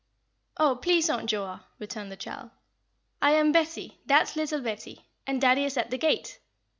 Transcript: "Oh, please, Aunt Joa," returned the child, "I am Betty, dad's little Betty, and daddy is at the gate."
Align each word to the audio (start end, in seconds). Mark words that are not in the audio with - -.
"Oh, 0.57 0.77
please, 0.77 1.11
Aunt 1.11 1.29
Joa," 1.29 1.63
returned 1.77 2.11
the 2.11 2.15
child, 2.17 2.49
"I 3.21 3.33
am 3.33 3.51
Betty, 3.51 3.99
dad's 4.07 4.35
little 4.35 4.59
Betty, 4.61 5.05
and 5.27 5.39
daddy 5.39 5.63
is 5.63 5.77
at 5.77 5.91
the 5.91 5.97
gate." 5.99 6.39